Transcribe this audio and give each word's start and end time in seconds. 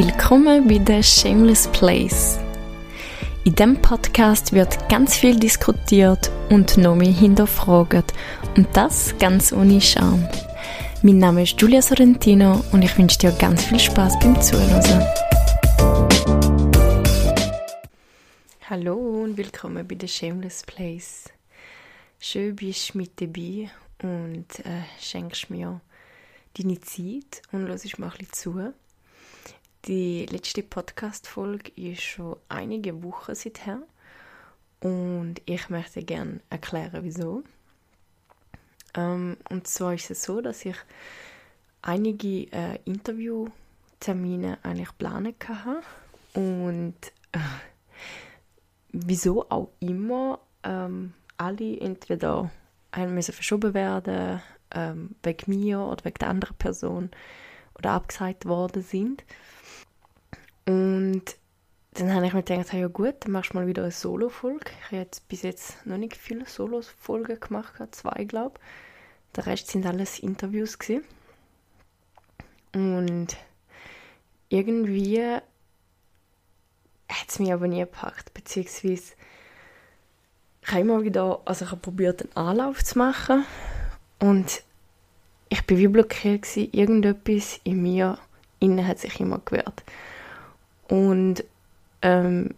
Willkommen 0.00 0.68
bei 0.68 0.80
The 0.86 1.02
Shameless 1.02 1.66
Place. 1.72 2.38
In 3.42 3.56
diesem 3.56 3.82
Podcast 3.82 4.52
wird 4.52 4.88
ganz 4.88 5.16
viel 5.16 5.36
diskutiert 5.36 6.30
und 6.50 6.76
noch 6.76 6.94
mehr 6.94 7.10
hinterfragt. 7.10 8.14
Und 8.56 8.68
das 8.76 9.18
ganz 9.18 9.52
ohne 9.52 9.80
Scham. 9.80 10.24
Mein 11.02 11.18
Name 11.18 11.42
ist 11.42 11.58
Giulia 11.58 11.82
Sorrentino 11.82 12.64
und 12.70 12.84
ich 12.84 12.96
wünsche 12.96 13.18
dir 13.18 13.32
ganz 13.32 13.64
viel 13.64 13.80
Spaß 13.80 14.20
beim 14.20 14.40
Zuhören. 14.40 15.04
Hallo 18.70 18.94
und 19.24 19.36
willkommen 19.36 19.84
bei 19.84 19.96
The 20.00 20.06
Shameless 20.06 20.62
Place. 20.62 21.24
Schön 22.20 22.54
bist 22.54 22.94
du 22.94 22.98
mit 22.98 23.20
dabei 23.20 23.68
und 24.04 24.60
äh, 24.60 24.84
schenkst 25.00 25.50
mir 25.50 25.80
deine 26.56 26.80
Zeit 26.82 27.42
und 27.50 27.66
hörst 27.66 27.98
mir 27.98 28.06
ein 28.06 28.12
bisschen 28.12 28.32
zu. 28.32 28.72
Die 29.86 30.26
letzte 30.26 30.62
Podcast-Folge 30.62 31.70
ist 31.76 32.02
schon 32.02 32.36
einige 32.48 33.02
Wochen 33.02 33.34
seither 33.34 33.80
und 34.80 35.40
ich 35.46 35.70
möchte 35.70 36.02
gerne 36.02 36.40
erklären, 36.50 37.04
wieso. 37.04 37.44
Ähm, 38.94 39.36
und 39.48 39.66
zwar 39.66 39.94
ist 39.94 40.10
es 40.10 40.24
so, 40.24 40.40
dass 40.40 40.64
ich 40.64 40.76
einige 41.80 42.52
äh, 42.52 42.78
Interviewtermine 42.84 44.58
eigentlich 44.62 44.98
planen 44.98 45.34
hatte 45.46 45.80
und 46.34 46.96
äh, 47.32 47.38
wieso 48.92 49.48
auch 49.48 49.70
immer 49.80 50.40
ähm, 50.64 51.14
alle 51.36 51.80
entweder 51.80 52.50
müssen 52.96 53.32
verschoben 53.32 53.74
werden 53.74 54.42
ähm, 54.72 55.14
wegen 55.22 55.58
mir 55.58 55.80
oder 55.80 56.04
wegen 56.04 56.18
der 56.18 56.28
anderen 56.30 56.56
Person 56.56 57.10
oder 57.78 57.92
abgesagt 57.92 58.44
worden 58.44 58.82
sind. 58.82 59.24
Und 60.68 61.22
dann 61.94 62.14
habe 62.14 62.26
ich 62.26 62.34
mir 62.34 62.42
gedacht, 62.42 62.74
ja 62.74 62.88
gut, 62.88 63.14
dann 63.20 63.32
machst 63.32 63.54
du 63.54 63.56
mal 63.56 63.66
wieder 63.66 63.84
eine 63.84 63.90
Solo-Folge. 63.90 64.70
Ich 64.80 64.86
habe 64.88 64.96
jetzt 64.96 65.26
bis 65.28 65.40
jetzt 65.40 65.86
noch 65.86 65.96
nicht 65.96 66.14
viele 66.14 66.44
Solo-Folgen 66.44 67.40
gemacht, 67.40 67.72
zwei 67.92 68.24
glaube 68.24 68.56
ich. 68.58 69.36
Der 69.36 69.46
Rest 69.46 69.68
sind 69.68 69.86
alles 69.86 70.18
Interviews 70.18 70.78
gewesen. 70.78 71.04
Und 72.74 73.28
irgendwie 74.50 75.22
hat 77.08 77.28
es 77.28 77.38
mich 77.38 77.50
aber 77.50 77.66
nie 77.66 77.80
gepackt, 77.80 78.34
beziehungsweise 78.34 79.14
ich 80.60 80.68
habe 80.68 80.80
immer 80.80 81.02
wieder, 81.02 81.40
also 81.46 81.64
ich 81.64 81.70
habe 81.70 81.80
probiert, 81.80 82.20
einen 82.20 82.48
Anlauf 82.48 82.84
zu 82.84 82.98
machen 82.98 83.46
und 84.18 84.62
ich 85.48 85.64
bin 85.64 85.78
wie 85.78 85.88
blockiert 85.88 86.42
gewesen. 86.42 86.70
Irgendetwas 86.72 87.58
in 87.64 87.80
mir 87.80 88.18
innen 88.60 88.86
hat 88.86 88.98
sich 88.98 89.18
immer 89.18 89.38
gewehrt. 89.38 89.82
Und 90.88 91.44
ähm, 92.02 92.54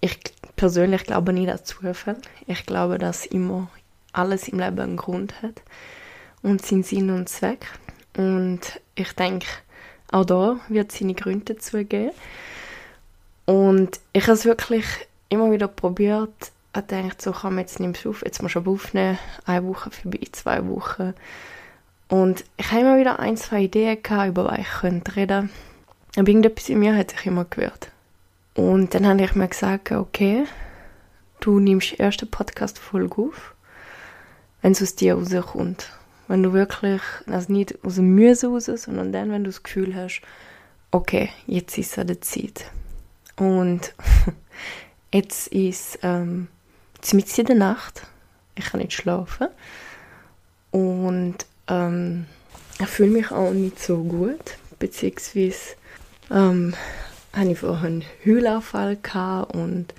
ich 0.00 0.18
persönlich 0.56 1.04
glaube 1.04 1.32
nicht 1.32 1.50
an 1.50 1.64
Zufall. 1.64 2.16
Ich 2.46 2.66
glaube, 2.66 2.98
dass 2.98 3.26
immer 3.26 3.68
alles 4.12 4.48
im 4.48 4.58
Leben 4.58 4.80
einen 4.80 4.96
Grund 4.96 5.42
hat 5.42 5.62
und 6.42 6.64
seinen 6.64 6.82
Sinn 6.82 7.10
und 7.10 7.28
Zweck. 7.28 7.66
Und 8.16 8.80
ich 8.94 9.12
denke, 9.12 9.46
auch 10.10 10.24
da 10.24 10.60
wird 10.68 10.92
es 10.92 10.98
seine 10.98 11.14
Gründe 11.14 11.54
dazu 11.54 11.84
geben. 11.84 12.12
Und 13.46 14.00
ich 14.12 14.24
habe 14.24 14.32
es 14.32 14.44
wirklich 14.44 14.84
immer 15.28 15.50
wieder 15.50 15.68
probiert. 15.68 16.52
Ich 16.76 16.82
dachte, 16.86 17.16
so 17.18 17.32
kann 17.32 17.54
man 17.54 17.64
jetzt 17.64 17.80
nicht 17.80 18.06
auf, 18.06 18.22
jetzt 18.24 18.42
muss 18.42 18.56
ich 18.56 18.66
aufnehmen, 18.66 19.18
eine 19.44 19.66
Woche 19.66 19.90
vorbei, 19.90 20.20
zwei 20.32 20.66
Wochen. 20.68 21.14
Und 22.08 22.44
ich 22.56 22.70
habe 22.70 22.82
immer 22.82 22.98
wieder 22.98 23.18
ein, 23.18 23.36
zwei 23.36 23.62
Ideen 23.62 24.02
gehabt, 24.02 24.28
über 24.28 24.44
was 24.44 24.58
ich 24.58 24.82
reden 24.82 25.04
könnte 25.04 25.48
aber 26.16 26.28
irgendetwas 26.28 26.68
in 26.68 26.78
mir 26.78 26.96
hat 26.96 27.10
sich 27.10 27.26
immer 27.26 27.44
gewehrt. 27.44 27.90
Und 28.54 28.94
dann 28.94 29.06
habe 29.06 29.22
ich 29.22 29.34
mir 29.34 29.48
gesagt, 29.48 29.92
okay, 29.92 30.44
du 31.40 31.58
nimmst 31.58 31.92
die 31.92 31.96
erste 31.96 32.26
Podcast-Folge 32.26 33.22
auf, 33.22 33.54
wenn 34.60 34.72
es 34.72 34.82
aus 34.82 34.94
dir 34.94 35.14
rauskommt. 35.14 35.90
Wenn 36.28 36.42
du 36.42 36.52
wirklich, 36.52 37.02
also 37.26 37.52
nicht 37.52 37.82
aus 37.84 37.96
dem 37.96 38.14
Mühe 38.14 38.36
raus, 38.42 38.66
sondern 38.66 39.12
dann, 39.12 39.30
wenn 39.30 39.44
du 39.44 39.50
das 39.50 39.62
Gefühl 39.62 39.94
hast, 39.96 40.20
okay, 40.90 41.30
jetzt 41.46 41.76
ist 41.78 41.92
es 41.92 41.98
an 41.98 42.06
der 42.06 42.20
Zeit. 42.20 42.66
Und 43.36 43.94
jetzt 45.12 45.48
ist 45.48 45.98
ähm, 46.02 46.48
mitten 47.12 47.40
in 47.40 47.46
der 47.46 47.56
Nacht, 47.56 48.06
ich 48.54 48.66
kann 48.66 48.80
nicht 48.80 48.92
schlafen 48.92 49.48
und 50.70 51.36
ähm, 51.68 52.26
ich 52.78 52.86
fühle 52.86 53.10
mich 53.10 53.30
auch 53.30 53.52
nicht 53.52 53.78
so 53.80 54.02
gut, 54.04 54.58
beziehungsweise 54.78 55.76
ähm, 56.32 56.74
vorher 57.54 57.86
einen 57.86 58.04
Heulauffall 58.24 58.98
und 59.52 59.94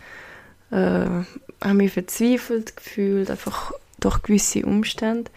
äh, 0.72 1.26
habe 1.64 1.74
mich 1.74 1.94
verzweifelt 1.94 2.76
gefühlt, 2.76 3.30
einfach 3.30 3.72
durch 4.00 4.22
gewisse 4.22 4.66
Umstände. 4.66 5.32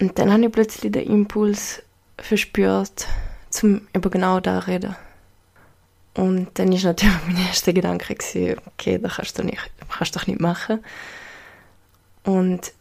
Und 0.00 0.18
dann 0.18 0.32
habe 0.32 0.44
ich 0.44 0.52
plötzlich 0.52 0.90
den 0.92 1.06
Impuls 1.06 1.82
verspürt, 2.18 3.06
zum 3.50 3.86
über 3.92 4.10
genau 4.10 4.40
da 4.40 4.58
reden. 4.60 4.96
Und 6.14 6.58
dann 6.58 6.72
ist 6.72 6.84
natürlich 6.84 7.14
mein 7.26 7.46
erster 7.46 7.72
Gedanke 7.72 8.14
gewesen, 8.14 8.60
okay, 8.66 8.98
das 8.98 9.14
kannst 9.16 9.38
du 9.38 9.44
nicht, 9.44 9.70
kannst 9.88 10.14
doch 10.16 10.26
nicht 10.26 10.40
machen. 10.40 10.84
Und 12.24 12.72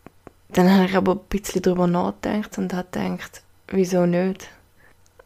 dann 0.50 0.70
habe 0.70 0.86
ich 0.86 0.96
aber 0.96 1.14
ein 1.14 1.20
bisschen 1.30 1.62
darüber 1.62 1.88
nachgedacht 1.88 2.58
und 2.58 2.74
habe 2.74 2.88
gedacht, 2.92 3.42
wieso 3.68 4.06
nicht? 4.06 4.50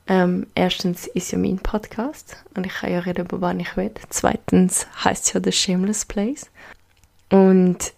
Ähm, 0.08 0.46
erstens 0.54 1.08
ist 1.08 1.32
ja 1.32 1.38
mein 1.38 1.58
Podcast 1.58 2.38
und 2.56 2.66
ich 2.66 2.74
kann 2.74 2.92
ja 2.92 3.00
reden, 3.00 3.26
über 3.26 3.42
was 3.42 3.56
ich 3.58 3.76
will. 3.76 3.92
Zweitens 4.10 4.88
heißt 5.04 5.26
es 5.26 5.34
ja 5.34 5.42
The 5.44 5.52
Shameless 5.52 6.06
Place. 6.06 6.52
Und 7.32 7.94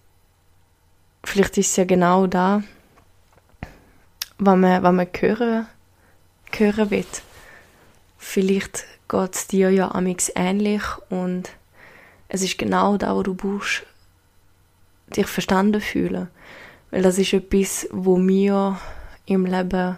vielleicht 1.24 1.58
ist 1.58 1.72
es 1.72 1.76
ja 1.76 1.84
genau 1.84 2.28
da, 2.28 2.64
was 4.38 4.58
man, 4.58 4.84
was 4.84 4.94
man 4.94 5.08
hören, 5.20 5.68
hören 6.56 6.90
will. 6.92 7.06
Vielleicht 8.18 8.86
geht 9.10 9.36
es 9.36 9.48
dir 9.48 9.70
ja 9.70 9.92
amix 9.92 10.32
ähnlich 10.36 10.84
und 11.10 11.50
es 12.30 12.42
ist 12.42 12.58
genau 12.58 12.98
da, 12.98 13.16
wo 13.16 13.24
du 13.24 13.34
brauchst, 13.34 13.86
dich 15.08 15.28
verstanden 15.28 15.82
fühlen. 15.82 16.30
Weil 16.92 17.02
das 17.02 17.18
ist 17.18 17.34
etwas, 17.34 17.88
wo 17.92 18.18
mir 18.18 18.80
im 19.26 19.46
Leben 19.46 19.98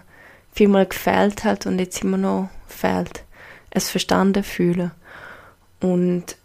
vielmal 0.52 0.86
gefehlt 0.86 1.44
hat 1.44 1.66
und 1.66 1.78
jetzt 1.78 2.02
immer 2.02 2.16
noch 2.16 2.50
fehlt. 2.66 3.24
Es 3.70 3.90
verstanden 3.90 4.42
fühlen. 4.42 4.90
Und 5.80 6.36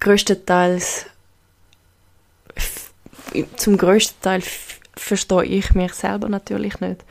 größtenteils, 0.00 1.06
zum 3.56 3.76
größten 3.76 4.20
Teil 4.20 4.42
verstehe 4.94 5.44
ich 5.44 5.74
mich 5.74 5.94
selber 5.94 6.28
natürlich 6.28 6.80
nicht. 6.80 7.04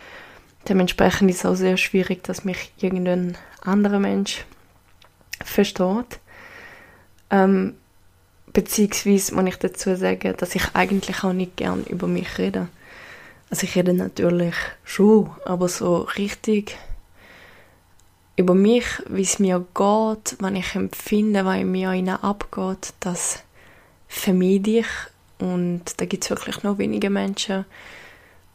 Dementsprechend 0.69 1.31
ist 1.31 1.40
es 1.40 1.46
auch 1.46 1.56
sehr 1.56 1.78
schwierig, 1.78 2.23
dass 2.23 2.46
mich 2.46 2.72
irgendein 2.78 3.38
anderer 3.62 4.00
Mensch 4.00 4.46
versteht. 5.44 6.19
Ähm, 7.31 7.75
beziehungsweise 8.53 9.34
muss 9.34 9.47
ich 9.47 9.56
dazu 9.58 9.96
sagen, 9.96 10.35
dass 10.38 10.56
ich 10.56 10.63
eigentlich 10.73 11.23
auch 11.23 11.34
nicht 11.34 11.58
gern 11.58 11.84
über 11.85 12.08
mich 12.08 12.38
rede. 12.38 12.68
Also 13.51 13.66
ich 13.66 13.75
rede 13.75 13.94
natürlich 13.94 14.56
schon, 14.85 15.29
aber 15.44 15.67
so 15.67 16.07
richtig 16.17 16.78
über 18.38 18.56
mich, 18.56 18.85
wie 19.09 19.23
es 19.23 19.39
mir 19.39 19.59
geht, 19.75 20.38
wenn 20.39 20.56
ich 20.56 20.73
empfinde, 20.73 21.44
was 21.44 21.63
mir 21.63 22.23
abgeht, 22.23 22.94
das 23.01 23.44
vermeide 24.08 24.79
ich. 24.79 24.87
Und 25.37 25.99
da 25.99 26.05
gibt 26.05 26.23
es 26.23 26.29
wirklich 26.29 26.64
noch 26.64 26.78
wenige 26.78 27.09
Menschen, 27.09 27.66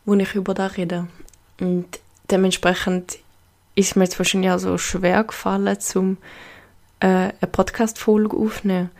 wo 0.06 0.14
ich 0.14 0.34
über 0.34 0.54
das 0.54 0.78
rede. 0.78 1.08
Und 1.60 2.00
dementsprechend 2.30 3.18
ist 3.74 3.96
mir 3.96 4.04
jetzt 4.04 4.18
wahrscheinlich 4.18 4.50
auch 4.50 4.58
so 4.58 4.78
schwer 4.78 5.24
gefallen, 5.24 5.78
zum 5.78 6.16
äh, 7.00 7.06
eine 7.06 7.50
Podcast-Folge 7.52 8.34
aufzunehmen. 8.34 8.90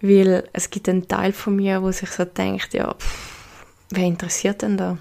Weil 0.00 0.48
es 0.52 0.70
gibt 0.70 0.88
einen 0.88 1.08
Teil 1.08 1.32
von 1.32 1.56
mir, 1.56 1.82
wo 1.82 1.90
sich 1.90 2.10
so 2.10 2.24
denkt, 2.24 2.74
ja, 2.74 2.94
pff, 2.94 3.66
wer 3.90 4.04
interessiert 4.04 4.62
denn 4.62 4.76
da? 4.76 4.98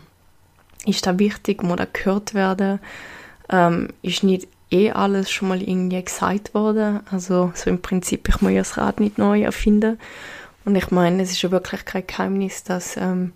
Ist 0.86 1.06
da 1.06 1.18
wichtig, 1.20 1.64
muss 1.64 1.78
da 1.78 1.88
gehört 1.92 2.34
werden, 2.34 2.80
ähm, 3.50 3.90
ist 4.02 4.24
nicht 4.24 4.48
eh 4.72 4.92
alles 4.92 5.32
schon 5.32 5.50
mal 5.50 5.62
irgendwie 5.62 6.04
gesagt 6.04 6.54
worden, 6.54 7.02
also 7.12 7.52
so 7.56 7.70
im 7.70 7.82
Prinzip, 7.82 8.28
ich 8.28 8.42
muss 8.42 8.52
ja 8.52 8.60
das 8.60 8.78
Rad 8.78 9.00
nicht 9.00 9.18
neu 9.18 9.44
erfinden. 9.44 10.00
Und 10.66 10.76
ich 10.76 10.90
meine, 10.90 11.22
es 11.22 11.32
ist 11.32 11.42
ja 11.44 11.52
wirklich 11.52 11.86
kein 11.86 12.08
Geheimnis, 12.08 12.64
dass 12.64 12.98
ähm, 12.98 13.34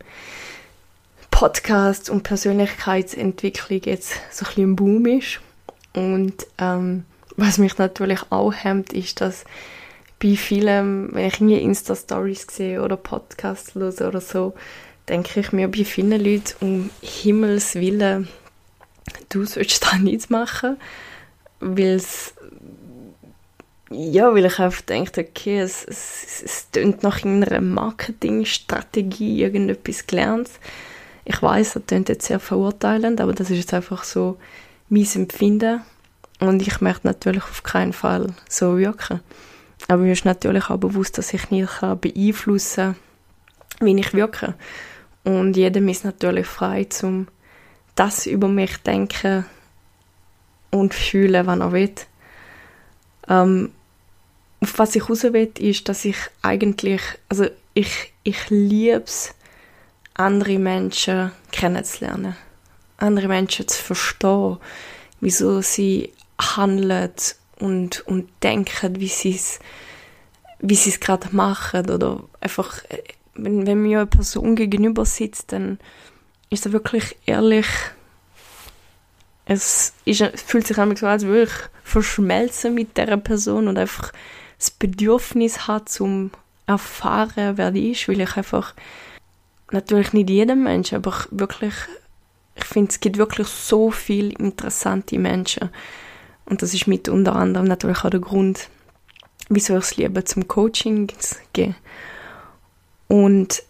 Podcast 1.30 2.10
und 2.10 2.24
Persönlichkeitsentwicklung 2.24 3.82
jetzt 3.86 4.14
so 4.32 4.46
ein 4.46 4.48
bisschen 4.48 4.64
im 4.64 4.76
Boom 4.76 5.06
ist. 5.06 5.40
Und 5.94 6.48
ähm, 6.58 7.06
was 7.38 7.58
mich 7.58 7.78
natürlich 7.78 8.20
auch 8.32 8.52
hemmt, 8.52 8.94
ist, 8.94 9.22
dass 9.22 9.46
bei 10.22 10.36
vielen, 10.36 11.14
wenn 11.14 11.28
ich 11.28 11.36
irgendwie 11.36 11.60
Insta-Stories 11.60 12.48
sehe 12.52 12.82
oder 12.82 12.98
Podcasts 12.98 13.76
höre 13.76 14.08
oder 14.08 14.22
so, 14.22 14.54
denke 15.10 15.40
ich 15.40 15.52
mir 15.52 15.68
bei 15.68 15.84
vielen 15.84 16.24
Leuten, 16.24 16.54
um 16.62 16.90
Himmels 17.02 17.76
Willen, 17.76 18.28
du 19.30 19.46
sollst 19.46 19.86
da 19.86 19.98
nichts 19.98 20.30
machen. 20.30 20.78
weil 21.60 22.02
ja, 23.92 24.34
weil 24.34 24.46
ich 24.46 24.60
einfach 24.60 24.82
denke, 24.82 25.22
okay, 25.22 25.60
es, 25.62 25.84
es, 25.84 26.44
es 26.44 26.70
tönt 26.70 27.02
nach 27.02 27.24
einer 27.24 27.60
Marketingstrategie, 27.60 29.42
irgendetwas 29.42 30.06
gelernt. 30.06 30.50
Ich 31.26 31.42
weiß, 31.42 31.74
das 31.74 31.86
tönt 31.88 32.08
jetzt 32.08 32.28
sehr 32.28 32.40
verurteilend, 32.40 33.20
aber 33.20 33.34
das 33.34 33.50
ist 33.50 33.58
jetzt 33.58 33.74
einfach 33.74 34.04
so 34.04 34.38
mein 34.90 35.08
Empfinden. 35.16 35.82
Und 36.40 36.62
ich 36.62 36.82
möchte 36.82 37.08
natürlich 37.08 37.44
auf 37.44 37.64
keinen 37.64 37.94
Fall 37.94 38.28
so 38.48 38.78
wirken. 38.78 39.22
Aber 39.88 40.04
mir 40.04 40.14
ist 40.14 40.26
natürlich 40.26 40.70
auch 40.70 40.78
bewusst, 40.78 41.18
dass 41.18 41.34
ich 41.34 41.50
nicht 41.50 41.82
beeinflussen 42.00 42.96
kann, 43.80 43.88
wie 43.88 44.00
ich 44.00 44.14
wirke. 44.14 44.54
Und 45.24 45.56
jedem 45.56 45.88
ist 45.90 46.06
natürlich 46.06 46.48
frei, 46.48 46.86
zum 46.86 47.28
das 47.96 48.26
über 48.26 48.48
mich 48.48 48.78
denken 48.78 49.46
und 50.72 50.94
fühlen, 50.94 51.46
was 51.46 51.60
er 51.60 51.72
will. 51.72 51.96
Ähm, 53.28 53.72
auf 54.62 54.80
was 54.80 54.96
ich 54.96 55.10
raus 55.10 55.24
will, 55.24 55.52
ist, 55.60 55.90
dass 55.90 56.06
ich 56.06 56.18
eigentlich, 56.42 57.02
also 57.28 57.48
ich, 57.74 58.14
ich 58.24 58.50
liebe 58.50 59.04
es, 59.04 59.34
andere 60.14 60.60
Menschen 60.60 61.32
kennenzulernen. 61.52 62.36
Andere 62.98 63.28
Menschen 63.28 63.68
zu 63.68 63.82
verstehen, 63.82 64.58
wieso 65.22 65.62
sie 65.62 66.14
handeln 66.40 67.12
und, 67.60 68.06
und 68.08 68.30
denken, 68.42 69.00
wie 69.00 69.08
sie 69.08 69.36
es 69.36 69.60
wie 70.60 70.74
es 70.74 71.00
gerade 71.00 71.30
machen 71.32 71.90
oder 71.90 72.24
einfach, 72.42 72.82
wenn, 73.44 73.68
wenn 73.68 73.82
mir 73.82 74.00
eine 74.00 74.08
Person 74.08 74.56
gegenüber 74.56 75.06
sitzt, 75.06 75.52
dann 75.52 75.80
ist 76.50 76.66
er 76.66 76.72
wirklich 76.72 77.16
ehrlich, 77.26 77.68
es, 79.46 79.94
ist, 80.06 80.22
es 80.22 80.42
fühlt 80.42 80.68
sich 80.68 80.78
einfach 80.78 80.98
so, 80.98 81.08
als 81.08 81.26
würde 81.26 81.44
ich 81.44 81.70
verschmelzen 81.84 82.74
mit 82.76 82.98
der 82.98 83.18
Person 83.18 83.68
und 83.68 83.78
einfach 83.78 84.12
das 84.58 84.70
Bedürfnis 84.70 85.68
hat, 85.68 85.90
zum 85.90 86.32
erfahren, 86.68 87.58
wer 87.58 87.72
die 87.72 87.92
ist, 87.92 88.08
weil 88.08 88.22
ich 88.22 88.38
einfach 88.38 88.76
natürlich 89.72 90.14
nicht 90.14 90.30
jedem 90.30 90.64
Menschen, 90.64 90.98
aber 90.98 91.26
wirklich, 91.32 91.74
ich 92.56 92.66
finde, 92.66 92.92
es 92.92 93.00
gibt 93.00 93.18
wirklich 93.18 93.48
so 93.48 93.90
viele 93.90 94.30
interessante 94.34 95.18
Menschen. 95.18 95.70
Und 96.46 96.62
das 96.62 96.74
ist 96.74 96.88
mit 96.88 97.10
unter 97.10 97.36
anderem 97.36 97.68
natürlich 97.68 98.04
auch 98.04 98.10
der 98.12 98.20
Grund, 98.20 98.70
wieso 99.50 99.78
ich 99.78 99.84
es 99.84 99.98
liebe, 99.98 100.24
zum 100.24 100.48
Coaching 100.48 101.10
zu 101.18 101.36
gehen. 101.54 101.76
Und 103.10 103.64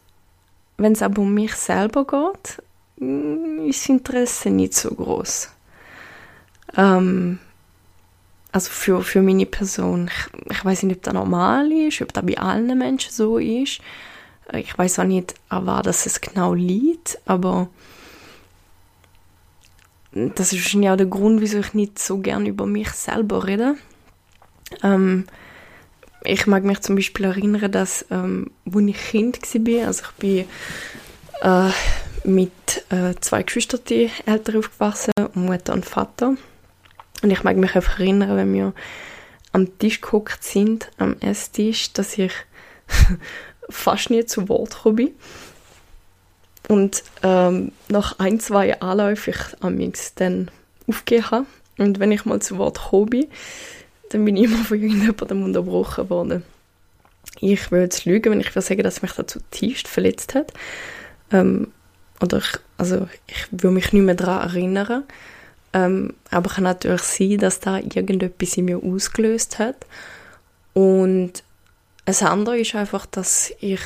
wenn 0.77 0.91
es 0.91 1.01
aber 1.01 1.21
um 1.23 1.33
mich 1.33 1.55
selber 1.55 2.05
geht, 2.05 2.61
mm, 2.97 3.67
ist 3.67 3.83
das 3.83 3.89
Interesse 3.89 4.49
nicht 4.51 4.75
so 4.75 4.91
groß. 4.91 5.49
Ähm, 6.77 7.39
also 8.51 8.69
für, 8.69 9.01
für 9.01 9.21
meine 9.21 9.45
Person. 9.45 10.09
Ich, 10.09 10.51
ich 10.51 10.65
weiß 10.65 10.83
nicht, 10.83 10.97
ob 10.97 11.03
das 11.03 11.13
normal 11.13 11.71
ist, 11.71 12.01
ob 12.01 12.13
das 12.13 12.25
bei 12.25 12.37
allen 12.37 12.77
Menschen 12.77 13.11
so 13.11 13.37
ist. 13.37 13.79
Ich 14.53 14.77
weiß 14.77 14.99
auch 14.99 15.03
nicht, 15.05 15.35
an 15.49 15.65
was 15.65 16.05
es 16.05 16.21
genau 16.21 16.53
liegt, 16.53 17.19
aber 17.25 17.69
das 20.11 20.51
ist 20.51 20.63
wahrscheinlich 20.63 20.89
auch 20.89 20.97
der 20.97 21.05
Grund, 21.05 21.39
wieso 21.39 21.59
ich 21.59 21.73
nicht 21.73 21.99
so 21.99 22.17
gerne 22.17 22.49
über 22.49 22.65
mich 22.65 22.89
selber 22.89 23.45
rede. 23.45 23.75
Ähm, 24.83 25.25
ich 26.23 26.47
mag 26.47 26.63
mich 26.63 26.81
zum 26.81 26.95
Beispiel 26.95 27.25
erinnern, 27.25 27.71
dass, 27.71 28.05
ähm, 28.11 28.51
als 28.65 28.87
ich 28.87 28.97
Kind 28.97 29.39
war, 29.41 29.87
also 29.87 30.03
ich 30.03 30.11
bin 30.17 30.45
äh, 31.41 31.71
mit 32.23 32.51
äh, 32.89 33.15
zwei 33.21 33.43
Geschwistern 33.43 33.81
Eltern 34.25 34.57
aufgewachsen, 34.57 35.11
Mutter 35.33 35.73
und 35.73 35.85
Vater. 35.85 36.35
Und 37.21 37.31
ich 37.31 37.43
mag 37.43 37.57
mich 37.57 37.75
einfach 37.75 37.99
erinnern, 37.99 38.37
wenn 38.37 38.53
wir 38.53 38.73
am 39.51 39.77
Tisch 39.79 40.01
geguckt 40.01 40.43
sind, 40.43 40.91
am 40.97 41.15
Esstisch, 41.19 41.93
dass 41.93 42.17
ich 42.17 42.33
fast 43.69 44.09
nie 44.09 44.25
zu 44.25 44.47
Wort 44.49 44.75
gekommen 44.75 45.11
Und 46.67 47.03
ähm, 47.23 47.71
nach 47.87 48.19
ein, 48.19 48.39
zwei 48.39 48.79
Anläufen 48.79 49.33
ich 49.33 49.55
am 49.61 49.77
dann 50.15 50.51
aufgegeben. 50.87 51.47
Und 51.77 51.99
wenn 51.99 52.11
ich 52.11 52.25
mal 52.25 52.41
zu 52.41 52.57
Wort 52.57 52.75
gekommen 52.75 53.27
dann 54.09 54.25
bin 54.25 54.37
ich 54.37 54.45
immer 54.45 54.63
von 54.63 54.81
irgendjemandem 54.81 55.43
unterbrochen 55.43 56.09
worden. 56.09 56.43
Ich 57.39 57.71
will 57.71 57.81
jetzt 57.81 58.05
lügen, 58.05 58.31
wenn 58.31 58.41
ich 58.41 58.53
will 58.55 58.61
sagen, 58.61 58.83
dass 58.83 59.01
mich 59.01 59.11
das 59.13 59.27
zutiefst 59.27 59.87
verletzt 59.87 60.35
hat. 60.35 60.53
Ähm, 61.31 61.71
oder 62.21 62.39
ich, 62.39 62.59
also 62.77 63.07
ich 63.27 63.47
will 63.51 63.71
mich 63.71 63.93
nicht 63.93 64.03
mehr 64.03 64.15
daran 64.15 64.49
erinnern. 64.49 65.03
Ähm, 65.71 66.13
aber 66.31 66.49
kann 66.49 66.63
natürlich 66.63 67.03
sein, 67.03 67.37
dass 67.37 67.59
da 67.59 67.77
irgendetwas 67.77 68.57
in 68.57 68.65
mir 68.65 68.83
ausgelöst 68.83 69.59
hat. 69.59 69.85
Und 70.73 71.43
das 72.05 72.23
andere 72.23 72.59
ist 72.59 72.75
einfach, 72.75 73.05
dass 73.05 73.53
ich 73.59 73.81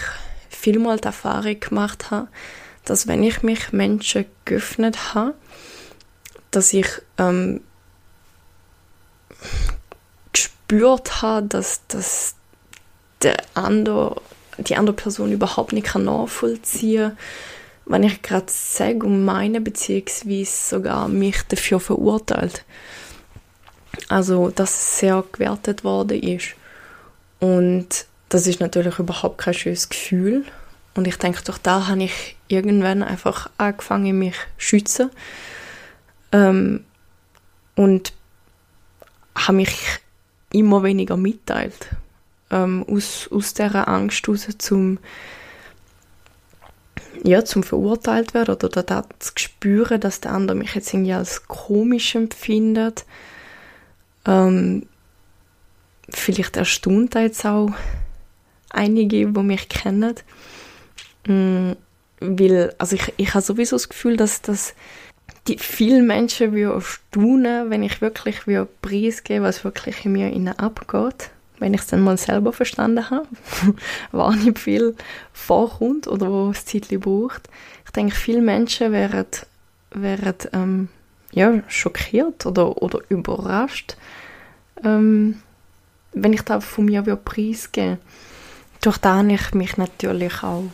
vielmal 0.49 0.97
die 0.97 1.07
Erfahrung 1.07 1.59
gemacht 1.59 2.11
habe, 2.11 2.29
dass 2.85 3.07
wenn 3.07 3.23
ich 3.23 3.43
mich 3.43 3.71
Menschen 3.73 4.25
geöffnet 4.45 5.13
habe, 5.13 5.33
dass 6.51 6.73
ich 6.73 6.87
ähm, 7.17 7.61
gespürt 10.67 11.21
habe, 11.21 11.47
dass, 11.47 11.81
dass 11.87 12.35
der 13.21 13.37
andere, 13.53 14.21
die 14.57 14.75
andere 14.75 14.95
Person 14.95 15.31
überhaupt 15.31 15.73
nicht 15.73 15.93
nachvollziehen 15.95 17.09
kann, 17.09 17.17
wenn 17.85 18.03
ich 18.03 18.21
gerade 18.21 18.45
sage 18.47 19.05
und 19.05 19.25
meine, 19.25 19.59
beziehungsweise 19.61 20.45
sogar 20.45 21.07
mich 21.07 21.41
dafür 21.43 21.79
verurteilt. 21.79 22.63
Also, 24.09 24.49
dass 24.49 24.99
sehr 24.99 25.23
gewertet 25.31 25.83
worden 25.83 26.21
ist. 26.21 26.55
Und 27.39 28.05
das 28.29 28.47
ist 28.47 28.59
natürlich 28.59 28.99
überhaupt 28.99 29.37
kein 29.37 29.53
schönes 29.53 29.89
Gefühl. 29.89 30.45
Und 30.95 31.07
ich 31.07 31.17
denke, 31.17 31.43
durch 31.43 31.57
da 31.57 31.87
habe 31.87 32.03
ich 32.03 32.37
irgendwann 32.47 33.03
einfach 33.03 33.49
angefangen, 33.57 34.17
mich 34.17 34.35
zu 34.35 34.39
schützen. 34.57 35.11
Ähm, 36.31 36.85
und 37.75 38.13
habe 39.35 39.57
mich 39.57 39.75
immer 40.53 40.83
weniger 40.83 41.17
mitteilt. 41.17 41.89
Ähm, 42.49 42.85
aus, 42.89 43.27
aus 43.31 43.53
dieser 43.53 43.87
Angst 43.87 44.25
heraus, 44.25 44.47
zum 44.57 44.99
ja, 47.23 47.45
zum 47.45 47.63
verurteilt 47.63 48.33
werden 48.33 48.55
oder 48.55 48.83
da 48.83 49.05
zu 49.19 49.31
spüren, 49.37 50.01
dass 50.01 50.19
der 50.19 50.33
andere 50.33 50.57
mich 50.57 50.75
jetzt 50.75 50.93
irgendwie 50.93 51.13
als 51.13 51.47
komisch 51.47 52.15
empfindet. 52.15 53.05
Ähm, 54.25 54.87
vielleicht 56.09 56.57
erstaunt 56.57 57.15
jetzt 57.15 57.45
auch 57.45 57.71
einige, 58.69 59.25
die 59.25 59.41
mich 59.41 59.69
kennen. 59.69 60.15
Mm, 61.27 61.73
weil, 62.19 62.73
also 62.77 62.95
ich, 62.95 63.13
ich 63.17 63.33
habe 63.33 63.43
sowieso 63.43 63.75
das 63.75 63.89
Gefühl, 63.89 64.17
dass, 64.17 64.41
dass 64.41 64.73
die 65.47 65.57
vielen 65.57 66.07
Menschen 66.07 66.55
erstaunen, 66.55 67.69
wenn 67.69 67.83
ich 67.83 68.01
wirklich 68.01 68.41
preisgebe, 68.81 69.43
was 69.43 69.63
wirklich 69.63 70.05
in 70.05 70.13
mir 70.13 70.31
innen 70.31 70.57
abgeht 70.57 71.31
wenn 71.63 71.73
ich 71.73 71.81
es 71.81 71.87
dann 71.87 72.01
mal 72.01 72.17
selber 72.17 72.51
verstanden 72.51 73.09
habe, 73.09 73.27
war 74.11 74.35
nicht 74.35 74.59
viel 74.59 74.95
vorkommt 75.31 76.07
oder 76.07 76.29
wo 76.29 76.49
es 76.49 76.65
Zeit 76.65 76.89
braucht. 76.99 77.49
Ich 77.85 77.91
denke, 77.91 78.13
viele 78.13 78.41
Menschen 78.41 78.91
wären, 78.91 79.25
wären 79.91 80.35
ähm, 80.51 80.89
ja, 81.31 81.63
schockiert 81.69 82.45
oder, 82.45 82.81
oder 82.81 82.99
überrascht, 83.07 83.95
ähm, 84.83 85.41
wenn 86.11 86.33
ich 86.33 86.41
da 86.41 86.59
von 86.59 86.85
mir 86.85 87.01
preisgeben 87.15 87.97
Durch 88.81 88.97
das 88.97 89.17
habe 89.17 89.31
ich 89.31 89.53
mich 89.53 89.77
natürlich 89.77 90.43
auch 90.43 90.65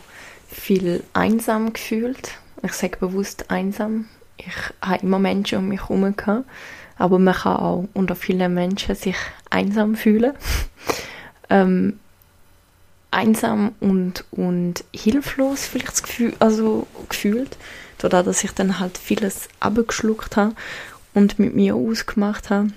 viel 0.48 1.04
einsam 1.12 1.72
gefühlt. 1.72 2.32
Ich 2.62 2.72
sage 2.72 2.98
bewusst 2.98 3.48
einsam. 3.48 4.06
Ich 4.46 4.88
habe 4.88 5.02
immer 5.02 5.18
Menschen 5.18 5.58
um 5.58 5.68
mich 5.68 5.80
herum 5.82 6.16
gehabt 6.16 6.44
aber 7.00 7.18
man 7.18 7.34
kann 7.34 7.56
auch 7.56 7.88
unter 7.94 8.14
vielen 8.14 8.52
Menschen 8.52 8.94
sich 8.94 9.16
einsam 9.48 9.96
fühlen. 9.96 10.34
ähm, 11.50 11.98
einsam 13.10 13.74
und, 13.80 14.24
und 14.30 14.84
hilflos 14.94 15.66
vielleicht 15.66 15.92
das 15.92 16.02
Gefühl, 16.02 16.34
also 16.40 16.86
gefühlt, 17.08 17.56
dadurch, 17.96 18.26
dass 18.26 18.44
ich 18.44 18.52
dann 18.52 18.78
halt 18.78 18.98
vieles 18.98 19.48
abgeschluckt 19.60 20.36
habe 20.36 20.54
und 21.14 21.38
mit 21.38 21.56
mir 21.56 21.74
ausgemacht 21.74 22.50
habe. 22.50 22.68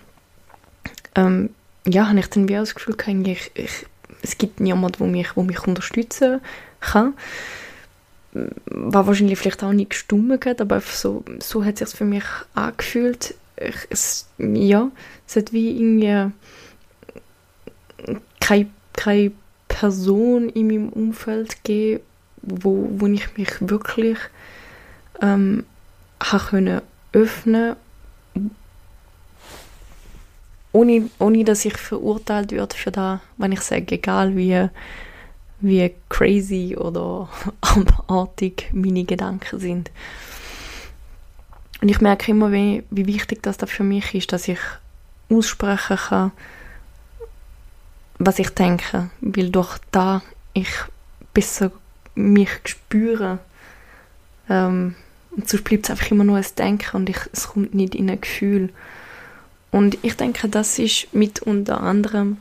Ähm, 1.16 1.50
ja, 1.86 2.08
habe 2.08 2.20
ich 2.20 2.28
dann 2.28 2.48
wie 2.48 2.54
das 2.54 2.76
Gefühl 2.76 2.96
ich, 3.26 3.52
ich, 3.56 3.86
es 4.22 4.38
gibt 4.38 4.62
niemanden, 4.62 5.00
der 5.00 5.08
mich, 5.08 5.36
wo 5.36 5.44
mich 5.44 5.68
unterstützen 5.68 6.40
kann. 6.80 7.14
War 8.34 9.06
wahrscheinlich 9.08 9.38
vielleicht 9.38 9.64
auch 9.64 9.74
nicht 9.74 9.92
gestummt, 9.92 10.60
aber 10.60 10.82
so, 10.82 11.24
so 11.40 11.64
hat 11.64 11.82
es 11.82 11.92
sich 11.92 11.98
für 11.98 12.06
mich 12.06 12.24
angefühlt. 12.56 13.36
Es, 13.56 14.28
ja, 14.40 14.90
es 15.28 15.36
hat 15.36 15.54
wie 15.54 15.72
irgendwie 15.72 16.32
keine, 18.40 18.68
keine 18.94 19.32
Person 19.68 20.50
in 20.50 20.68
meinem 20.68 20.90
Umfeld 20.90 21.64
gegeben, 21.64 22.04
wo, 22.42 22.88
wo 22.92 23.08
ich 23.08 23.38
mich 23.38 23.50
wirklich 23.62 24.18
ähm, 25.22 25.66
können 26.20 26.82
öffnen. 27.12 27.76
Ohne, 30.72 31.10
ohne 31.20 31.44
dass 31.44 31.66
ich 31.66 31.78
verurteilt 31.78 32.52
werde 32.52 32.76
für 32.76 32.92
das, 32.92 33.20
wenn 33.38 33.52
ich 33.52 33.62
sage, 33.62 33.96
egal 33.96 34.36
wie, 34.36 34.70
wie 35.64 35.94
crazy 36.10 36.76
oder 36.78 37.30
abartig 37.62 38.70
meine 38.74 39.06
Gedanken 39.06 39.60
sind. 39.60 39.92
Und 41.82 41.90
ich 41.90 42.02
merke 42.02 42.32
immer, 42.32 42.52
wie, 42.52 42.84
wie 42.92 43.08
wichtig 43.08 43.42
das 43.42 43.58
da 43.58 43.66
für 43.66 43.84
mich 43.84 44.14
ist, 44.14 44.32
dass 44.32 44.48
ich 44.48 44.60
aussprechen 45.30 45.98
kann, 45.98 46.32
was 48.20 48.40
ich 48.40 48.50
denke, 48.50 49.10
weil 49.22 49.50
durch 49.50 49.78
da 49.92 50.22
ich 50.54 50.70
besser 51.34 51.72
mich 52.16 52.50
spüre. 52.66 53.40
Ähm, 54.50 54.96
und 55.32 55.50
sonst 55.50 55.64
bleibt 55.64 55.86
es 55.86 55.92
einfach 55.92 56.12
immer 56.12 56.24
nur 56.24 56.38
ein 56.38 56.46
Denken 56.58 56.96
und 56.96 57.10
ich, 57.10 57.18
es 57.32 57.48
kommt 57.48 57.74
nicht 57.74 57.96
in 57.96 58.10
ein 58.10 58.22
Gefühl. 58.22 58.70
Und 59.72 59.98
ich 60.04 60.16
denke, 60.16 60.48
das 60.50 60.78
ist 60.78 61.14
mit 61.14 61.42
unter 61.42 61.82
anderem 61.82 62.38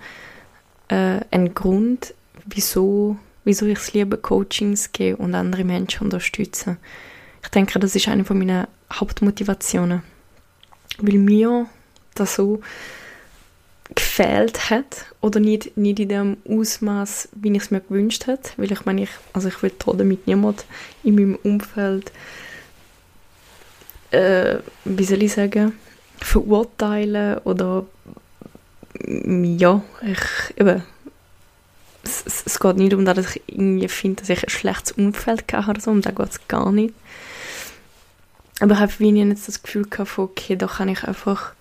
äh, 0.89 1.21
ein 1.31 1.55
Grund, 1.55 2.15
wieso, 2.47 3.17
wieso 3.45 3.67
ich 3.67 3.79
es 3.79 3.93
liebe, 3.93 4.17
Coachings 4.17 4.93
gebe 4.93 5.17
und 5.17 5.35
andere 5.35 5.65
Menschen 5.65 6.05
unterstützen. 6.05 6.79
Ich 7.43 7.49
denke, 7.49 7.79
das 7.79 7.97
ist 7.97 8.09
eine 8.09 8.25
von 8.25 8.39
meinen 8.39 8.67
Hauptmotivationen. 8.93 10.03
Weil 10.99 11.19
mir 11.19 11.67
das 12.15 12.37
so 12.37 12.61
gefehlt 13.95 14.71
hat 14.71 15.07
oder 15.21 15.41
nicht, 15.41 15.77
nicht 15.77 16.01
in 16.01 16.09
dem 16.09 16.37
Ausmaß, 16.49 17.31
wie 17.35 17.53
ich 17.53 17.63
es 17.63 17.71
mir 17.71 17.81
gewünscht 17.81 18.27
hätte, 18.27 18.51
weil 18.57 18.73
ich 18.73 18.85
meine, 18.85 19.03
ich, 19.03 19.11
also 19.33 19.49
ich 19.49 19.63
will 19.63 19.73
damit 19.85 20.27
niemand 20.27 20.65
in 21.03 21.15
meinem 21.15 21.37
Umfeld, 21.43 22.13
äh, 24.11 24.59
wie 24.85 25.05
soll 25.05 25.23
ich 25.23 25.33
sagen, 25.33 25.73
verurteilen 26.19 27.39
oder 27.39 27.87
ja, 29.05 29.83
ich, 30.03 30.59
eben, 30.59 30.83
es, 32.03 32.25
es, 32.27 32.43
es 32.47 32.61
geht 32.61 32.77
nicht 32.77 32.95
um 32.95 33.05
das, 33.05 33.17
dass 33.17 33.37
ich 33.37 33.43
irgendwie 33.47 33.89
finde, 33.89 34.21
dass 34.21 34.31
ich 34.31 34.43
ein 34.45 34.51
schlechtes 34.51 34.93
Umfeld 34.93 35.45
habe 35.53 35.71
oder 35.71 35.81
so, 35.81 35.91
um 35.91 36.03
das 36.03 36.15
geht 36.15 36.31
es 36.31 36.49
gar 36.49 36.73
nicht. 36.73 36.95
Aber 38.61 38.75
ich 38.75 38.81
habe 38.81 38.93
wie 38.99 39.11
jetzt 39.11 39.49
das 39.49 39.63
Gefühl 39.63 39.87
gehabt, 39.89 40.19
okay, 40.19 40.57
da 40.57 40.67
kann 40.67 40.89
ich 40.89 41.05
einfach 41.05 41.53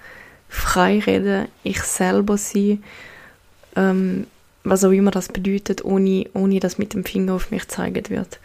frei 0.49 0.99
reden, 0.99 1.47
ich 1.63 1.81
selber 1.81 2.37
sein, 2.37 2.83
ähm, 3.75 4.27
was 4.63 4.83
auch 4.83 4.91
immer 4.91 5.11
das 5.11 5.29
bedeutet, 5.29 5.83
ohne, 5.83 6.27
ohne 6.33 6.59
dass 6.59 6.77
mit 6.77 6.93
dem 6.93 7.03
Finger 7.03 7.33
auf 7.33 7.49
mich 7.49 7.63
gezeigt 7.63 8.09
wird. 8.09 8.39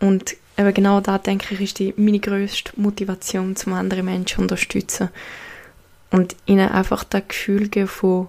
Und 0.00 0.36
eben 0.56 0.72
genau 0.72 1.00
da 1.00 1.18
denke 1.18 1.54
ich, 1.54 1.60
ist 1.60 1.78
die, 1.78 1.92
meine 1.96 2.20
grösste 2.20 2.72
Motivation, 2.76 3.56
zum 3.56 3.74
anderen 3.74 4.06
Menschen 4.06 4.36
zu 4.36 4.40
unterstützen. 4.42 5.10
Und 6.10 6.36
ihnen 6.46 6.68
einfach 6.68 7.04
das 7.04 7.22
Gefühl 7.26 7.68
geben 7.68 7.88
von, 7.88 8.28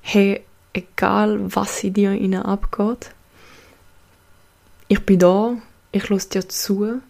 hey, 0.00 0.42
egal 0.72 1.38
was 1.54 1.82
in 1.84 1.94
dir 1.94 2.12
ihnen 2.12 2.42
abgeht, 2.42 3.12
ich 4.88 5.04
bin 5.04 5.18
da, 5.18 5.56
ich 5.92 6.08
lasse 6.08 6.28
dir 6.28 6.48
zu, 6.48 7.00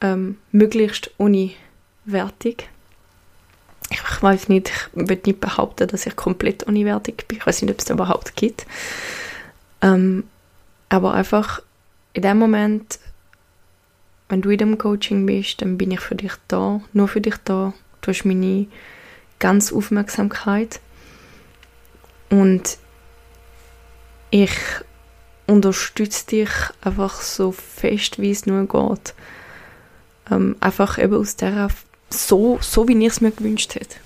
ähm, 0.00 0.38
möglichst 0.52 1.10
ohne 1.18 1.50
Wertung 2.04 2.56
ich 3.90 4.22
weiß 4.22 4.48
nicht, 4.48 4.70
ich 4.70 5.08
würde 5.08 5.22
nicht 5.26 5.40
behaupten, 5.40 5.88
dass 5.88 6.06
ich 6.06 6.14
komplett 6.14 6.62
unwertig 6.62 7.26
bin. 7.26 7.38
Ich 7.38 7.46
weiß 7.46 7.62
nicht, 7.62 7.72
ob 7.72 7.78
es 7.78 7.84
das 7.86 7.94
überhaupt 7.94 8.36
gibt. 8.36 8.66
Ähm, 9.82 10.24
aber 10.88 11.14
einfach 11.14 11.62
in 12.12 12.22
dem 12.22 12.38
Moment, 12.38 13.00
wenn 14.28 14.42
du 14.42 14.50
in 14.50 14.58
dem 14.58 14.78
Coaching 14.78 15.26
bist, 15.26 15.60
dann 15.60 15.76
bin 15.76 15.90
ich 15.90 16.00
für 16.00 16.14
dich 16.14 16.32
da, 16.46 16.80
nur 16.92 17.08
für 17.08 17.20
dich 17.20 17.36
da. 17.44 17.72
Du 18.00 18.10
hast 18.10 18.24
meine 18.24 18.66
ganze 19.40 19.74
Aufmerksamkeit. 19.74 20.80
Und 22.30 22.78
ich 24.30 24.52
unterstütze 25.46 26.26
dich 26.26 26.50
einfach 26.80 27.20
so 27.20 27.52
fest, 27.52 28.20
wie 28.20 28.30
es 28.30 28.46
nur 28.46 28.66
geht. 28.66 29.14
Ähm, 30.30 30.56
einfach 30.60 30.98
eben 30.98 31.14
aus 31.14 31.36
der 31.36 31.68
so, 32.08 32.58
so 32.60 32.88
wie 32.88 32.98
ich 32.98 33.06
es 33.06 33.20
mir 33.20 33.32
gewünscht 33.32 33.74
hätte. 33.74 33.96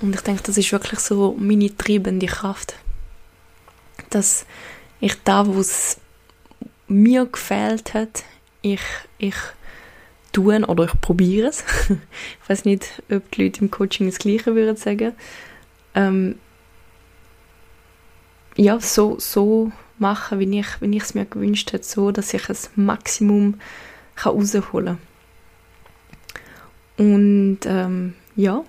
Und 0.00 0.14
ich 0.14 0.22
denke, 0.22 0.42
das 0.44 0.56
ist 0.56 0.72
wirklich 0.72 1.00
so 1.00 1.36
meine 1.38 1.76
treibende 1.76 2.26
Kraft. 2.26 2.74
Dass 4.08 4.46
ich 5.00 5.14
da, 5.24 5.46
wo 5.46 5.60
es 5.60 5.98
mir 6.88 7.26
gefällt 7.26 7.94
hat, 7.94 8.24
ich, 8.62 8.80
ich 9.18 9.36
tun 10.32 10.64
oder 10.64 10.84
ich 10.84 11.00
probiere 11.00 11.48
es. 11.48 11.64
ich 11.88 12.48
weiß 12.48 12.64
nicht, 12.64 13.02
ob 13.10 13.30
die 13.32 13.44
Leute 13.44 13.60
im 13.60 13.70
Coaching 13.70 14.06
das 14.06 14.18
Gleiche 14.18 14.54
würden 14.54 14.76
sagen. 14.76 15.12
Ähm, 15.94 16.38
ja, 18.56 18.80
so, 18.80 19.18
so 19.18 19.72
machen, 19.98 20.38
wie 20.38 20.58
ich, 20.58 20.80
wie 20.80 20.96
ich 20.96 21.02
es 21.02 21.14
mir 21.14 21.26
gewünscht 21.26 21.72
hätte, 21.72 21.84
so, 21.84 22.10
dass 22.10 22.34
ich 22.34 22.46
das 22.46 22.70
Maximum 22.76 23.60
kann 24.14 24.34
rausholen 24.34 24.98
kann. 26.96 27.06
Und 27.06 27.60
ähm, 27.64 28.14
ja, 28.36 28.62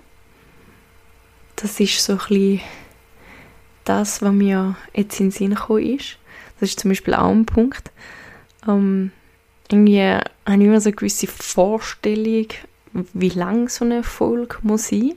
das 1.56 1.78
ist 1.80 2.02
so 2.02 2.18
ein 2.30 2.60
das, 3.84 4.22
was 4.22 4.32
mir 4.32 4.76
jetzt 4.94 5.20
in 5.20 5.26
den 5.26 5.32
Sinn 5.32 5.54
gekommen 5.54 5.98
ist. 5.98 6.18
Das 6.58 6.70
ist 6.70 6.80
zum 6.80 6.90
Beispiel 6.90 7.14
auch 7.14 7.30
ein 7.30 7.46
Punkt. 7.46 7.90
Ähm, 8.66 9.10
irgendwie 9.70 10.02
habe 10.02 10.22
ich 10.46 10.60
immer 10.60 10.80
so 10.80 10.88
eine 10.88 10.96
gewisse 10.96 11.26
Vorstellung, 11.26 12.46
wie 12.92 13.30
lang 13.30 13.68
so 13.68 13.84
eine 13.84 14.02
Folge 14.02 14.58
muss 14.62 14.88
sein. 14.88 15.14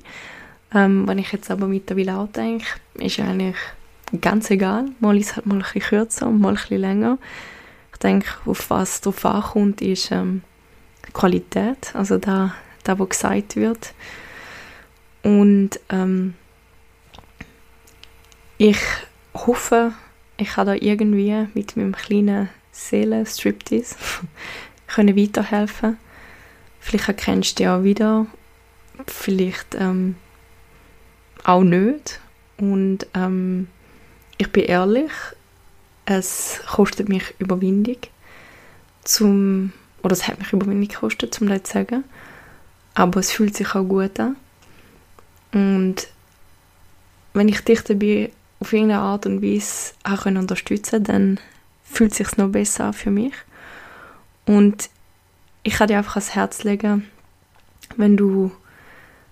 Ähm, 0.73 1.07
wenn 1.07 1.19
ich 1.19 1.31
jetzt 1.31 1.51
aber 1.51 1.67
mittlerweile 1.67 2.17
auch 2.17 2.27
denke, 2.27 2.65
ist 2.95 3.19
eigentlich 3.19 3.55
ganz 4.21 4.49
egal. 4.49 4.85
Mal 4.99 5.17
ist 5.17 5.35
halt 5.35 5.45
mal 5.45 5.55
ein 5.55 5.61
bisschen 5.61 5.81
kürzer 5.81 6.27
und 6.27 6.39
mal 6.39 6.49
ein 6.49 6.55
bisschen 6.55 6.81
länger. 6.81 7.17
Ich 7.93 7.99
denke, 7.99 8.27
auf 8.45 8.69
was 8.69 9.01
drauf 9.01 9.25
ankommt, 9.25 9.81
ist 9.81 10.11
ähm, 10.11 10.41
Qualität. 11.13 11.93
Also 11.93 12.17
da 12.17 12.53
das, 12.83 12.99
was 12.99 13.09
gesagt 13.09 13.55
wird. 13.55 13.93
Und 15.23 15.79
ähm, 15.89 16.35
ich 18.57 18.79
hoffe, 19.33 19.93
ich 20.37 20.49
kann 20.49 20.67
da 20.67 20.73
irgendwie 20.73 21.47
mit 21.53 21.75
meinem 21.75 21.95
kleinen 21.95 22.49
Seelen-Striptease 22.71 23.95
können 24.87 25.17
weiterhelfen. 25.17 25.97
Vielleicht 26.79 27.07
erkennst 27.07 27.59
du 27.59 27.71
auch 27.71 27.83
wieder, 27.83 28.27
vielleicht 29.07 29.75
ähm, 29.75 30.15
auch 31.43 31.63
nicht. 31.63 32.19
Und 32.57 33.07
ähm, 33.15 33.67
ich 34.37 34.51
bin 34.51 34.65
ehrlich, 34.65 35.11
es 36.05 36.61
kostet 36.67 37.09
mich 37.09 37.33
Überwindung, 37.39 37.97
zum, 39.03 39.73
oder 40.03 40.13
es 40.13 40.27
hat 40.27 40.39
mich 40.39 40.51
Überwindung 40.53 40.87
gekostet, 40.87 41.39
um 41.41 41.47
das 41.47 41.63
zu 41.63 41.73
sagen 41.73 42.03
aber 42.95 43.19
es 43.19 43.31
fühlt 43.31 43.55
sich 43.55 43.75
auch 43.75 43.83
gut 43.83 44.19
an. 44.19 44.37
Und 45.53 46.07
wenn 47.33 47.49
ich 47.49 47.59
dich 47.61 47.81
dabei 47.81 48.31
auf 48.59 48.73
irgendeine 48.73 49.01
Art 49.01 49.25
und 49.25 49.41
Weise 49.41 49.93
auch 50.03 50.25
unterstützen 50.25 51.03
kann, 51.03 51.37
dann 51.37 51.39
fühlt 51.83 52.11
es 52.11 52.17
sich 52.17 52.37
noch 52.37 52.47
besser 52.47 52.85
an 52.85 52.93
für 52.93 53.11
mich. 53.11 53.33
Und 54.45 54.89
ich 55.63 55.73
kann 55.73 55.89
dir 55.89 55.97
einfach 55.97 56.15
ans 56.15 56.35
Herz 56.35 56.63
legen, 56.63 57.09
wenn 57.97 58.17
du 58.17 58.51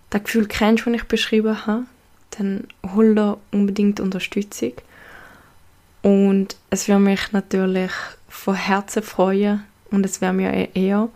das 0.09 0.23
Gefühl 0.23 0.47
kennst, 0.47 0.85
das 0.85 0.93
ich 0.93 1.03
beschrieben 1.05 1.65
habe, 1.65 1.85
dann 2.31 2.67
hol 2.93 3.15
da 3.15 3.37
unbedingt 3.51 3.99
Unterstützung. 3.99 4.73
Und 6.03 6.57
es 6.69 6.87
würde 6.87 6.99
mich 6.99 7.31
natürlich 7.31 7.91
von 8.27 8.55
Herzen 8.55 9.01
freuen 9.01 9.63
und 9.89 10.05
es 10.05 10.21
wäre 10.21 10.33
mir 10.33 10.75
eher, 10.75 11.09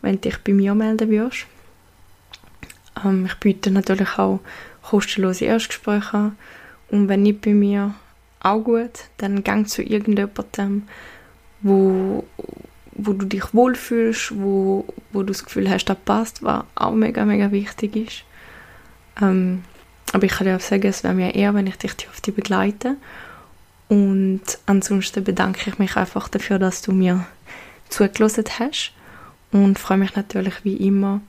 wenn 0.00 0.14
du 0.14 0.20
dich 0.22 0.38
bei 0.38 0.52
mir 0.52 0.74
melden 0.74 1.10
würdest. 1.10 1.46
Ähm, 3.04 3.26
ich 3.26 3.34
biete 3.34 3.70
natürlich 3.70 4.18
auch 4.18 4.40
kostenlose 4.82 5.44
Erstgespräche 5.44 6.16
an. 6.16 6.36
Und 6.90 7.08
wenn 7.08 7.22
nicht 7.22 7.42
bei 7.42 7.52
mir, 7.52 7.94
auch 8.40 8.60
gut, 8.60 9.04
dann 9.18 9.44
gang 9.44 9.68
zu 9.68 9.82
irgendjemandem, 9.82 10.84
wo, 11.60 12.24
wo 12.92 13.12
du 13.12 13.26
dich 13.26 13.54
wohlfühlst, 13.54 14.32
wo, 14.36 14.86
wo 15.12 15.20
du 15.20 15.26
das 15.26 15.44
Gefühl 15.44 15.70
hast, 15.70 15.84
das 15.84 15.98
passt, 16.04 16.42
was 16.42 16.64
auch 16.74 16.92
mega, 16.92 17.24
mega 17.24 17.52
wichtig 17.52 17.96
ist. 17.96 18.24
Ähm, 19.20 19.62
aber 20.12 20.24
ich 20.24 20.32
kann 20.32 20.46
dir 20.46 20.56
auch 20.56 20.60
sagen, 20.60 20.86
es 20.86 21.04
wäre 21.04 21.14
mir 21.14 21.34
eher, 21.34 21.54
wenn 21.54 21.66
ich 21.66 21.76
dich 21.76 22.08
auf 22.08 22.20
die 22.20 22.32
begleite. 22.32 22.96
Und 23.92 24.40
ansonsten 24.64 25.22
bedanke 25.22 25.68
ich 25.68 25.78
mich 25.78 25.98
einfach 25.98 26.26
dafür, 26.28 26.58
dass 26.58 26.80
du 26.80 26.92
mir 26.92 27.26
zugelassen 27.90 28.44
hast 28.58 28.94
und 29.50 29.78
freue 29.78 29.98
mich 29.98 30.16
natürlich 30.16 30.64
wie 30.64 30.76
immer 30.76 31.20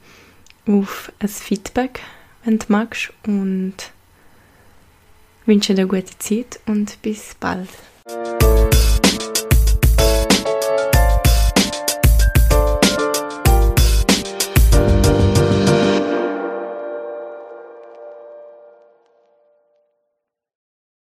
auf 0.65 1.12
ein 1.20 1.27
Feedback, 1.27 2.00
wenn 2.46 2.60
du 2.60 2.65
magst. 2.70 3.12
Und 3.27 3.75
wünsche 5.46 5.75
dir 5.75 5.82
eine 5.82 5.89
gute 5.89 6.17
Zeit 6.20 6.62
und 6.65 7.01
bis 7.01 7.36
bald. 7.38 7.67